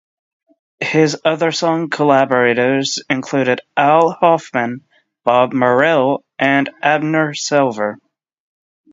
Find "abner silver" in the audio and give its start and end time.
6.81-7.99